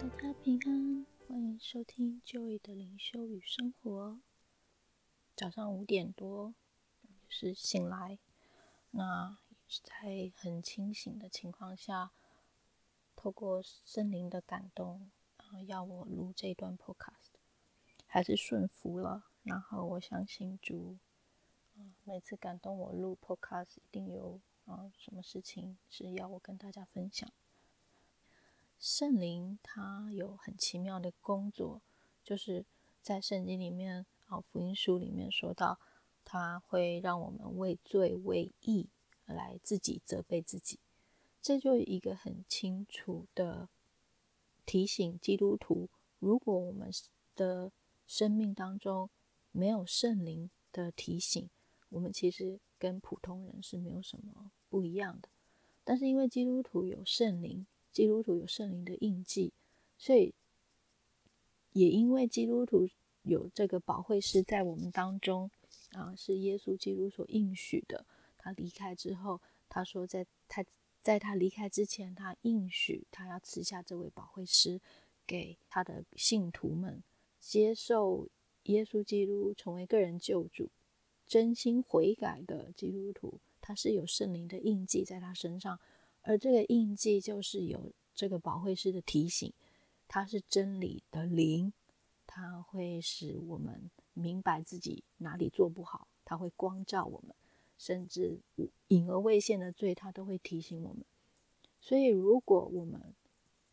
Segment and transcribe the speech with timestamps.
[0.00, 4.18] 大家平安，欢迎收听 Joy 的灵修与生活。
[5.36, 6.54] 早上五点多，
[7.28, 8.18] 是醒来，
[8.92, 9.36] 那
[9.68, 12.12] 是在很清醒的情况下，
[13.14, 17.34] 透过圣灵的感动，啊，要我录这段 Podcast，
[18.06, 19.26] 还是顺服了。
[19.42, 20.96] 然后我相信主，
[22.04, 27.30] 每次感动我录 Podcast，一定有啊什么事情是要我跟大家分享。
[28.80, 31.82] 圣灵他有很奇妙的工作，
[32.24, 32.64] 就是
[33.02, 35.78] 在圣经里面啊，福音书里面说到，
[36.24, 38.88] 他会让我们为罪为义
[39.26, 40.78] 来自己责备自己，
[41.42, 43.68] 这就一个很清楚的
[44.64, 46.90] 提醒基督徒，如果我们
[47.36, 47.70] 的
[48.06, 49.10] 生命当中
[49.52, 51.50] 没有圣灵的提醒，
[51.90, 55.28] 我们其实跟普通人是没有什么不一样的，
[55.84, 57.66] 但是因为基督徒有圣灵。
[57.92, 59.52] 基督徒有圣灵的印记，
[59.98, 60.32] 所以
[61.72, 62.88] 也因为基督徒
[63.22, 65.50] 有这个保惠师在我们当中
[65.92, 68.06] 啊，是耶稣基督所应许的。
[68.38, 70.64] 他离开之后，他说在他
[71.02, 74.80] 在他离开之前，他应许他要赐下这位保惠师
[75.26, 77.02] 给他的信徒们，
[77.38, 78.28] 接受
[78.64, 80.70] 耶稣基督成为个人救主，
[81.26, 85.78] 真心悔改的基督徒，他是有圣灵的印记在他身上。
[86.30, 89.52] 而这个印记就是有这个保惠师的提醒，
[90.06, 91.72] 它是真理的灵，
[92.24, 97.34] 它会使我们明白自己哪里做不好，它会光照我们，
[97.76, 98.38] 甚至
[98.86, 101.04] 隐而未现的罪，它都会提醒我们。
[101.80, 103.12] 所以，如果我们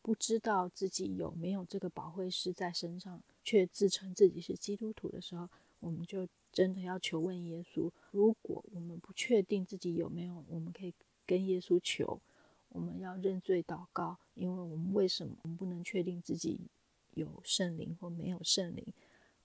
[0.00, 5.46] 不知道自己有没有这个保惠师在身上，却自称自己是基督徒的时候，
[5.78, 7.92] 我们就真的要求问耶稣。
[8.12, 10.94] 如果我们不确定自己有没有，我们可以
[11.26, 12.18] 跟耶稣求。
[12.76, 16.60] 我们要认罪祷告，因为我们为什么我们不能确定自己
[17.14, 18.84] 有圣灵或没有圣灵？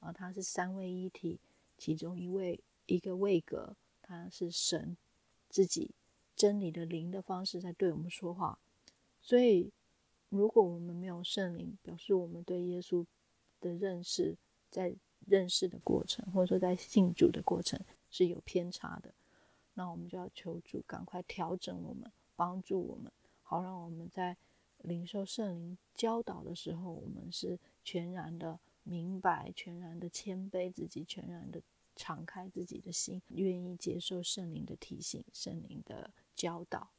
[0.01, 1.39] 啊，他是三位一体，
[1.77, 4.97] 其中一位一个位格，他是神
[5.47, 5.91] 自己
[6.35, 8.59] 真理的灵的方式在对我们说话。
[9.21, 9.71] 所以，
[10.27, 13.05] 如果我们没有圣灵，表示我们对耶稣
[13.61, 14.35] 的认识，
[14.69, 14.93] 在
[15.25, 19.13] 认识的过程，或者说在信主的过程是有偏差的，
[19.75, 23.09] 那我们就要求主赶快调整我们，帮助我们。
[23.51, 24.37] 好，让我们在
[24.77, 31.61] 领受圣灵教导的时候，我们是全然的明白，全然的谦卑自己，全然的
[31.93, 36.91] 敞开自己的心，愿意接受圣灵的提醒、圣灵的教导。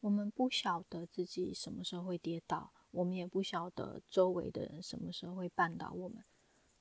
[0.00, 6.24] 我们不晓得自己什么时候会跌倒，我们也不晓得周围的人什么时候会绊倒我们。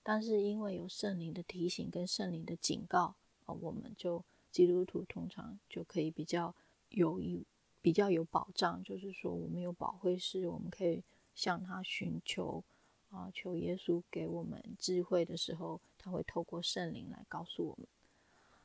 [0.03, 3.13] 但是因为有圣灵的提醒跟圣灵的警告，
[3.45, 4.23] 啊，我们就
[4.53, 6.55] 基督徒通常就可以比较
[6.91, 7.45] 有一。
[7.81, 12.63] 比较有保障，就是说我们有保惠师，我们可以向他寻求
[13.09, 17.87] 啊，求耶稣给我们智慧的时候，他会透过圣灵来告诉我们。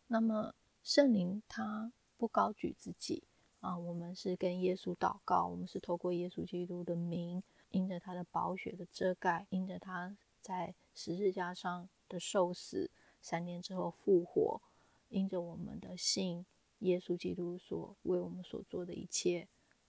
[0.09, 3.22] 那么圣灵他不高举自己
[3.61, 12.91] 啊，我们是跟耶稣祷告，我们是透过耶稣基督的名，因着他的宝血的遮盖，因着他在十字架上的受死，
[13.21, 14.61] 三年之后复活，
[15.09, 16.45] 因着我们的信。
[16.82, 19.47] 耶稣基督所为我们所做的一切，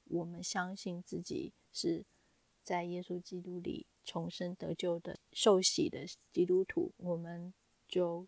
[0.09, 2.05] 我们相信自己是
[2.61, 7.51] 在耶稣基督里重生得救的受洗的基督徒，我们
[7.87, 8.27] 就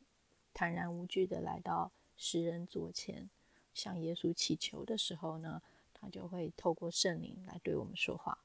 [0.52, 3.30] 坦然无惧的来到施恩座前，
[3.72, 5.62] 向耶稣祈求的时候呢，
[5.94, 8.40] 他就会透过圣灵来对我们说话。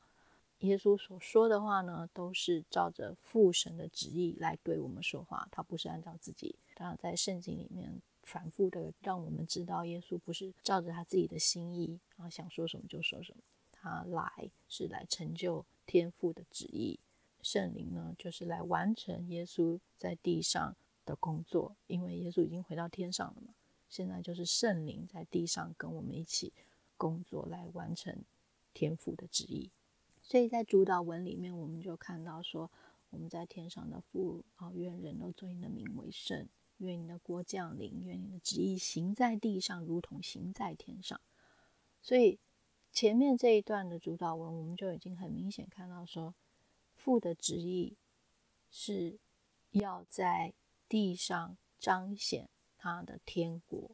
[0.59, 6.57] 耶稣所说的话呢，都是照着父神的旨意来对我们说话，他不是按照自己。
[6.75, 8.03] 当然，在圣经里面。
[8.31, 13.43] 反复的让我们知道，耶稣不是照着他自己的心意，然后想说什么就说什么。
[13.73, 17.01] 他来是来成就天父的旨意，
[17.43, 21.75] 圣灵呢，就是来完成耶稣在地上的工作。
[21.89, 23.53] 因为耶稣已经回到天上了嘛，
[23.89, 26.53] 现在就是圣灵在地上跟我们一起
[26.97, 28.17] 工作，来完成
[28.73, 29.71] 天父的旨意。
[30.23, 32.71] 所以在主祷文里面，我们就看到说，
[33.11, 36.47] 我们在天上的父，啊，愿人都尊你的名为圣。
[36.81, 41.21] 愿你的国降临，愿你的旨意行在地上，如同行在天上。
[42.01, 42.39] 所以
[42.91, 46.35] 前面这一段的主祷文，我们就已经很明显看到说，
[46.95, 47.97] 父的旨意
[48.71, 49.19] 是
[49.73, 50.55] 要在
[50.89, 52.49] 地上彰显
[52.79, 53.91] 他的天国。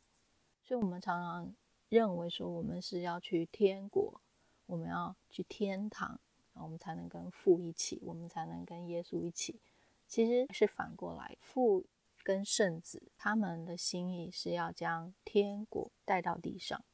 [0.62, 1.54] 所以，我们常常
[1.88, 4.20] 认为说，我们是要去天国，
[4.66, 6.20] 我们要去天堂，
[6.54, 9.60] 我们才能跟父一起，我们才能跟耶稣一起。
[10.06, 11.84] 其实是反过来，父。
[12.26, 16.84] 跟圣子他们的心意是要将天国带到地上，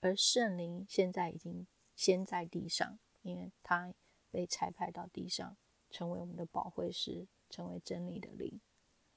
[0.00, 3.92] 而圣灵现在已经先在地上，因为他
[4.30, 5.54] 被差派到地上
[5.90, 8.58] 成为我们的保惠师，成为真理的灵。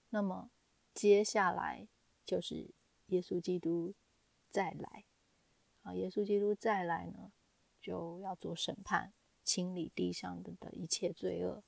[0.10, 0.52] 那么
[0.94, 1.88] 接下来
[2.26, 2.74] 就是
[3.06, 3.96] 耶稣基督
[4.50, 5.06] 再来
[5.84, 5.96] 啊！
[5.96, 7.32] 耶稣基督再来呢，
[7.80, 9.14] 就要做审判，
[9.46, 11.64] 清理地上的的一切罪恶，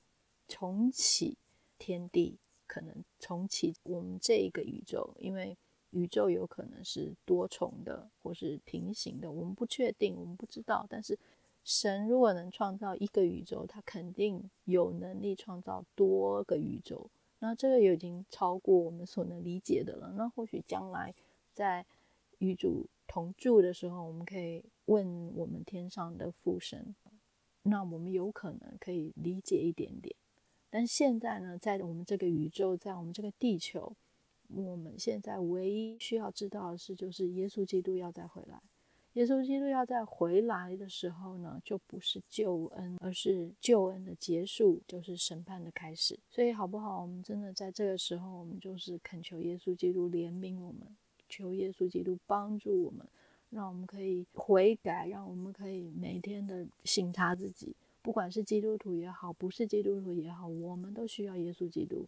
[0.46, 1.38] 重启
[1.78, 5.56] 天地，可能重启我们这一个宇宙，因为
[5.90, 11.18] 宇宙有可能是多重的，或是平行的，我们不确定，我们不知道，但是。
[11.62, 17.10] 神如果能创造一个宇宙，他肯定有能力创造多个宇宙。
[17.38, 20.10] 那这个已经超过我们所能理解的了。
[20.16, 21.12] 那或许将来
[21.52, 21.84] 在
[22.38, 26.94] 与主同住的时候，我们可以问我们天上的父神，
[27.62, 30.16] 那我们有可能可以理解一点点。
[30.70, 33.92] 但现在呢，在我们这个宇宙，在我们这个地球，
[34.48, 38.60] 我们现在唯一需要知道的是，就是耶稣基督要再回来。
[39.14, 46.16] 耶稣基督要再回来的时候呢，就不是救恩，而是救恩的结束，就是审判的开始。
[46.30, 47.02] 所以，好不好？
[47.02, 50.82] 我们真的在这个时候，我们就是恳求耶稣基督怜悯我们，
[51.28, 53.04] 求耶稣基督帮助我们，
[53.50, 57.74] 让我们可以悔改，让我们可以每天的省察自己。
[58.02, 62.06] 不管是基督徒也好，不是基督徒也好，我们都需要耶稣基督。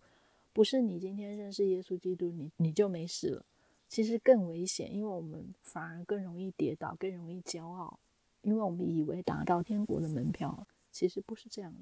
[0.52, 3.44] 不是你今天认识耶稣基督，你你就没事了。
[3.88, 7.98] 其实更危险，因为我们反而更容易跌倒，更容易骄傲，
[8.42, 11.74] 因为我们以为达到天国的门票，其实不是这样。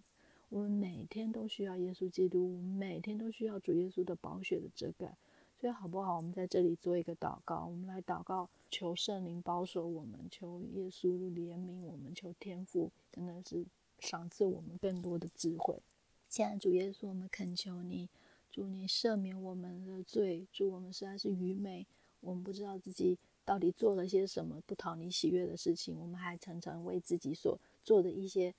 [0.48, 5.16] 我们每天都需要耶稣基督，我们每天都需要主耶稣的宝血的遮盖。
[5.56, 6.16] 所以好不好？
[6.16, 13.64] 我们在这里做一个祷告，我们来祷告，求圣灵保守我们，求耶稣怜悯我们，求天父真的是
[14.00, 15.80] 赏赐我们更多的智慧。
[16.28, 18.08] 现在主耶稣，我们恳求你，
[18.50, 21.86] 祝你赦免我们的罪，祝我们实在是愚昧。
[22.20, 28.54] 我们不知道自己到底做了些什么不讨你喜悦的事情，我们还常常为自己所做的一些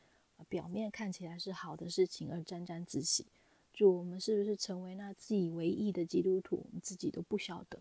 [0.50, 3.26] 表面看起来是好的事情而沾沾自喜。
[3.74, 6.58] 主，我们是不是成为那自以为义的基督徒？
[6.58, 7.80] 我们自己都不晓得。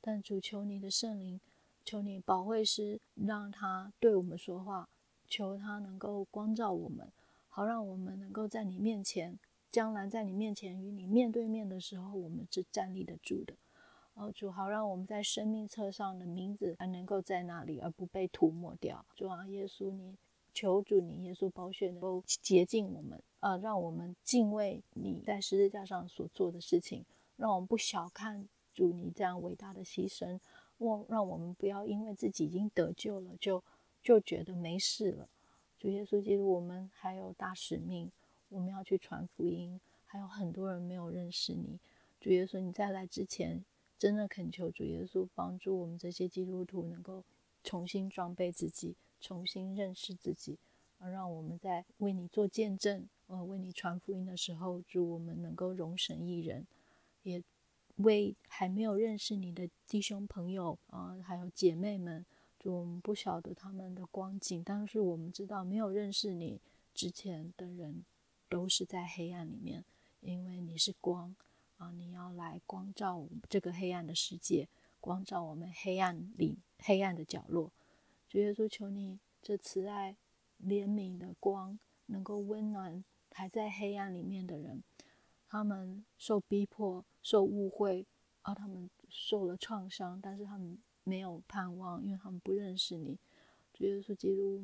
[0.00, 1.40] 但主，求你的圣灵，
[1.84, 4.88] 求你保惠师，让他对我们说话，
[5.32, 7.10] 求他能够光照我们，
[7.48, 9.38] 好让我们能够在你面前，
[9.70, 13.54] 将来在你面前与你面对面的时候，我们是站立得住的。
[14.12, 19.02] 哦，主好，让我们在生命册上的名字还能够在那里，而不被涂抹掉。
[19.16, 20.18] 主啊，耶稣你，
[20.52, 27.06] 求主，你耶稣宝血能够洁净我们，啊，让我们敬畏你在十字架上所做的事情，
[27.38, 30.38] 让我们不小看主你这样伟大的牺牲。
[30.76, 33.64] 我让我们不要因为自己已经得救了，就
[34.02, 35.28] 就觉得没事了。
[35.78, 38.10] 主耶稣基督，我们还有大使命，
[38.48, 41.78] 我们要去传福音，还有很多人没有认识你。
[42.20, 43.64] 主耶稣，你在来之前。
[43.98, 47.22] 真的恳求主耶稣帮助我们这些基督徒能够
[47.62, 50.58] 重新装备自己，重新认识自己，
[50.98, 56.66] 而让我们在为你做见证，呃，为你传福音的时候，祝我们能够荣神一人，
[57.22, 57.40] 也
[57.98, 62.26] 为还没有认识你的弟兄朋友啊、呃，还有姐妹们，
[62.62, 66.60] 就我们不晓得他们的光景，但是我们知道没有认识你
[66.94, 68.04] 之前的人
[68.48, 69.84] 都是在黑暗里面，
[70.20, 71.34] 因为你是光。
[71.78, 71.90] 啊！
[71.96, 74.68] 你要来光照这个黑暗的世界，
[75.00, 77.72] 光照我们黑暗里黑暗的角落。
[78.28, 80.14] 主耶稣，求你这慈爱
[80.62, 84.84] 怜悯的光，能够温暖还在黑暗里面的人。
[85.48, 88.06] 他们受逼迫、受误会，
[88.42, 93.18] 啊，他们受了创伤，但是他们没有盼望，因为他们不认识你。
[93.72, 94.62] 主耶稣基督，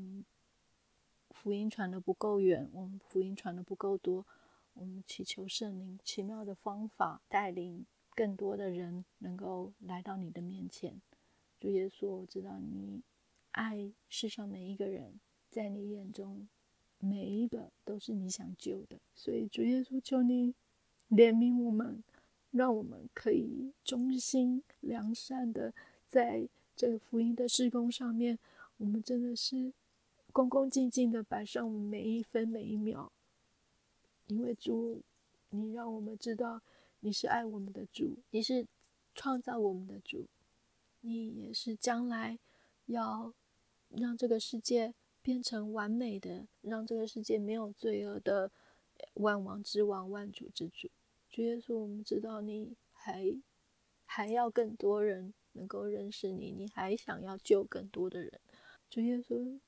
[1.31, 4.25] 福音传得不够远，我们福音传得不够多。
[4.75, 11.01] 我们祈求圣灵奇妙的方法带领更多的人能够来到你的面前。
[11.59, 13.03] 主耶稣，我知道你
[13.51, 15.19] 爱世上每一个人，
[15.51, 16.47] 在你眼中
[16.99, 19.01] 每一个都是你想救的。
[19.17, 20.55] 所以主耶稣，求你
[21.11, 22.05] 怜悯我们，
[22.53, 25.75] 让我们可以忠心良善的
[26.09, 28.39] 在这个福音的施工上面，
[28.79, 29.73] 我们真的是
[30.33, 33.13] 恭恭敬敬的摆上每一分每一秒。
[34.29, 35.01] 因为主，
[35.51, 36.61] 你让我们知道
[37.01, 38.67] 你是爱我们的主，你是
[39.15, 40.27] 创造我们的主，
[41.01, 42.39] 你也是将来
[42.87, 43.33] 要
[43.89, 48.51] 让这个世界变成完美的，让这个世界没有罪恶的
[49.15, 50.89] 万王之王、万主之主。
[51.31, 53.35] 主耶稣，我们知道你还
[54.11, 58.41] 还要更多人能够认识你，你还想要救更多的人。
[58.89, 59.61] 主耶稣，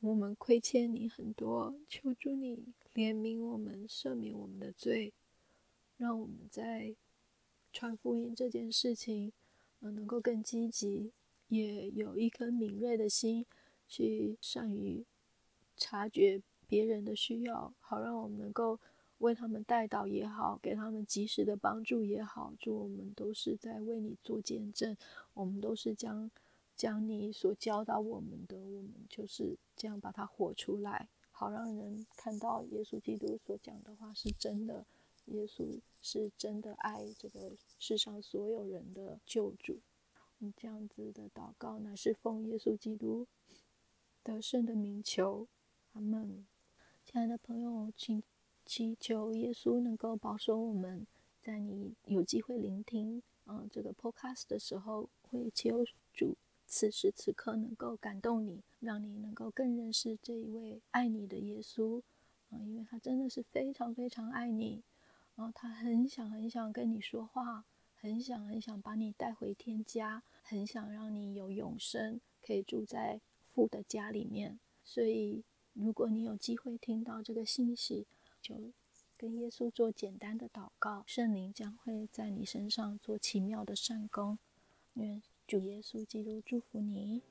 [0.00, 2.74] 我们亏欠你很多，求主你。
[2.92, 5.12] 怜悯我们，赦免我们的罪，
[5.98, 6.96] 让我们在
[7.70, 9.32] 传福音这件事情，
[9.80, 11.12] 呃，能够更积极，
[11.48, 13.46] 也有一颗敏锐的心，
[13.86, 15.04] 去善于
[15.76, 18.80] 察觉别人的需要，好让我们能够
[19.18, 24.96] 为他们代祷也好，给他们及时的帮助也好，主，我们都是在为你做见证，
[25.34, 26.30] 我们都是将
[26.74, 34.84] 将你所教导我们的，我们就是这样把它活出来，好让人看到耶稣基督所讲的话是真的，
[35.26, 39.78] 耶稣是真的爱这个世上所有人的救主。
[40.38, 43.26] 你这样子的祷告，乃是奉耶稣基督
[44.22, 45.46] 得胜的名求，
[45.94, 46.46] 阿门。
[47.06, 48.22] 亲爱的朋友，请
[48.66, 51.06] 祈求耶稣能够保守我们，
[51.40, 62.02] 在你有机会聆听嗯这个 podcast 的时候，会祈求主此时此刻能够感动你，让你能够更认识这一位爱你的耶稣
[62.50, 64.82] 啊，因为他真的是非常非常爱你，
[65.36, 67.64] 然后他很想很想跟你说话。
[67.98, 74.60] 很想很想把你带回天家，很想让你有永生，可以住在父的家里面。
[74.84, 75.42] 所以，
[75.72, 78.06] 如果你有机会听到这个信息，
[78.46, 78.72] 就
[79.16, 84.38] 跟耶稣做简单的祷告，圣灵将会在你身上做奇妙的善功。
[84.94, 87.22] 愿主耶稣基督祝福你。